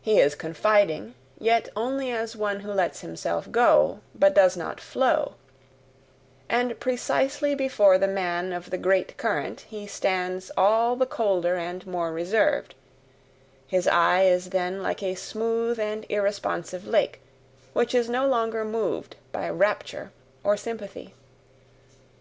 [0.00, 5.34] He is confiding, yet only as one who lets himself go, but does not FLOW;
[6.48, 11.84] and precisely before the man of the great current he stands all the colder and
[11.88, 12.76] more reserved
[13.66, 17.20] his eye is then like a smooth and irresponsive lake,
[17.72, 20.12] which is no longer moved by rapture
[20.44, 21.14] or sympathy.